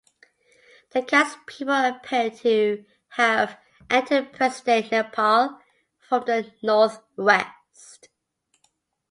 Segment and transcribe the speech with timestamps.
[0.93, 5.59] The Khas people appear to have entered present-day Nepal
[5.99, 8.09] from the north-west.